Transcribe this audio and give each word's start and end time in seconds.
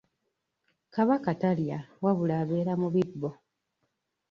Kabaka 0.93 1.31
talya 1.41 1.79
wabula 2.03 2.33
abeera 2.41 2.73
mu 2.81 2.87
bibbo. 2.95 3.29